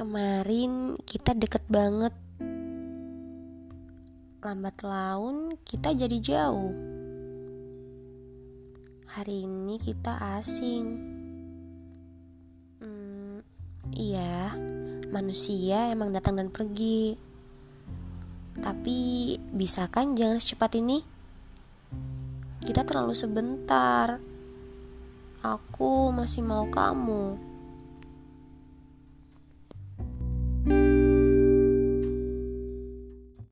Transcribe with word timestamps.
Kemarin 0.00 0.96
kita 1.04 1.36
deket 1.36 1.60
banget. 1.68 2.16
Lambat 4.40 4.80
laun 4.80 5.60
kita 5.60 5.92
jadi 5.92 6.16
jauh. 6.24 6.72
Hari 9.12 9.44
ini 9.44 9.76
kita 9.76 10.40
asing. 10.40 10.84
Hmm, 12.80 13.44
iya, 13.92 14.56
manusia 15.12 15.92
emang 15.92 16.16
datang 16.16 16.40
dan 16.40 16.48
pergi. 16.48 17.20
Tapi 18.56 19.36
bisa 19.52 19.84
kan 19.92 20.16
jangan 20.16 20.40
secepat 20.40 20.80
ini? 20.80 21.04
Kita 22.64 22.88
terlalu 22.88 23.12
sebentar. 23.12 24.16
Aku 25.44 26.08
masih 26.08 26.40
mau 26.40 26.64
kamu. 26.72 27.49